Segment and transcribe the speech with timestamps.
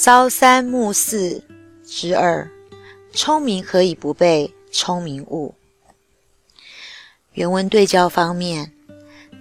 [0.00, 1.42] 朝三暮四
[1.84, 2.48] 之二，
[3.12, 5.56] 聪明何以不被聪明误？
[7.32, 8.72] 原文对焦方面，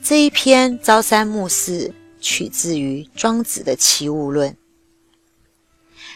[0.00, 4.52] 这一篇朝三暮四取自于庄子的《齐物论》，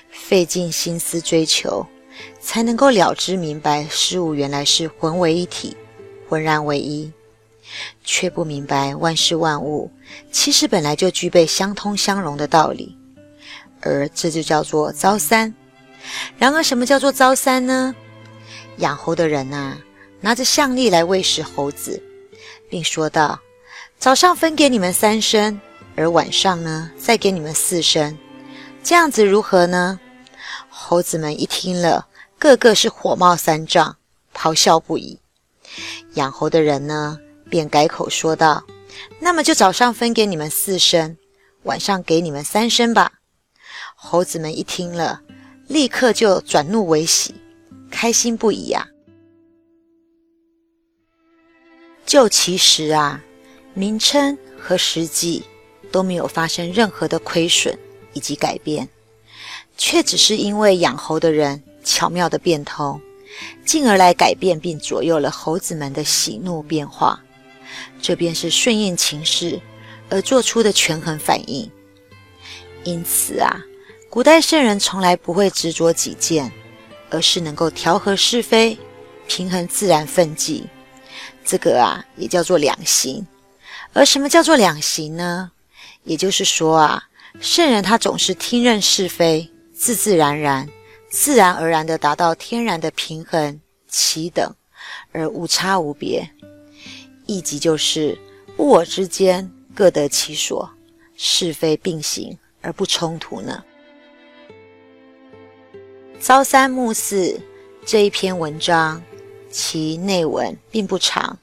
[0.08, 1.84] 费尽心思追求，
[2.38, 5.76] 才能够了知明白事物原来是混为一体、
[6.28, 7.12] 浑然为一，
[8.04, 9.90] 却不明白万事万物
[10.30, 12.96] 其实本来就具备相通相融的道理。
[13.88, 15.54] 而这就叫做朝三。
[16.38, 17.94] 然而，什么叫做朝三呢？
[18.76, 19.76] 养猴的人呐，
[20.20, 22.00] 拿着象力来喂食猴子，
[22.70, 23.40] 并说道
[23.98, 25.60] ：“早上分给你们三升，
[25.96, 28.16] 而晚上呢，再给你们四升，
[28.84, 29.98] 这样子如何呢？”
[30.70, 32.06] 猴子们一听了，
[32.38, 33.96] 个个是火冒三丈，
[34.32, 35.18] 咆哮不已。
[36.14, 37.18] 养猴的人呢，
[37.50, 38.62] 便改口说道
[39.18, 41.16] ：“那么就早上分给你们四升，
[41.64, 43.12] 晚上给你们三升吧。”
[44.00, 45.20] 猴子们一听了，
[45.66, 47.34] 立刻就转怒为喜，
[47.90, 48.86] 开心不已呀。
[52.06, 53.20] 就其实啊，
[53.74, 55.42] 名称和实际
[55.90, 57.76] 都没有发生任何的亏损
[58.12, 58.88] 以及改变，
[59.76, 63.00] 却只是因为养猴的人巧妙的变通，
[63.66, 67.20] 进而来改变并左右了猴子们的喜怒变化。
[68.00, 69.60] 这便是顺应情势
[70.08, 71.68] 而做出的权衡反应。
[72.84, 73.60] 因此啊。
[74.10, 76.50] 古代圣人从来不会执着己见，
[77.10, 78.76] 而是能够调和是非，
[79.26, 80.66] 平衡自然分际。
[81.44, 83.24] 这个啊，也叫做两行。
[83.92, 85.50] 而什么叫做两行呢？
[86.04, 87.04] 也就是说啊，
[87.38, 90.66] 圣人他总是听任是非，自自然然、
[91.10, 94.54] 自然而然的达到天然的平衡、齐等，
[95.12, 96.28] 而无差无别。
[97.26, 98.18] 意即就是
[98.56, 100.68] 物我之间各得其所，
[101.14, 103.62] 是非并行而不冲突呢。
[106.20, 107.40] 朝三暮四
[107.86, 109.00] 这一篇文章，
[109.50, 111.38] 其内文并不长，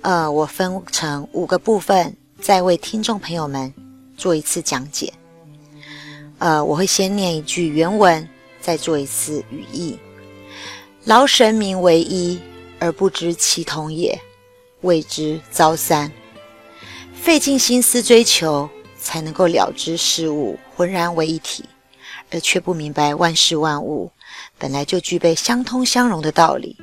[0.00, 3.72] 呃，我分成五个部分，再为听众朋友们
[4.16, 5.12] 做一次讲解。
[6.38, 8.26] 呃，我会先念一句原文，
[8.60, 9.98] 再做一次语义。
[11.04, 12.40] 劳神明为一
[12.78, 14.18] 而不知其同也，
[14.82, 16.10] 谓之朝三。
[17.12, 21.64] 费尽心思追求，才能够了知事物浑然为一体。
[22.30, 24.10] 而却不明白万事万物
[24.58, 26.76] 本来就具备相通相融的道理，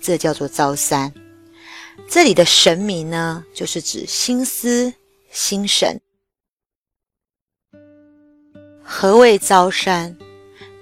[0.00, 1.12] 这叫做朝三。
[2.08, 4.92] 这里的神明呢，就是指心思、
[5.30, 6.00] 心神。
[8.82, 10.16] 何谓朝三？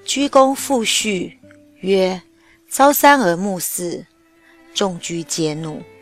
[0.05, 1.39] 居功复序
[1.81, 2.23] 曰：
[2.71, 4.07] 朝三而暮四，
[4.73, 5.83] 众居皆怒。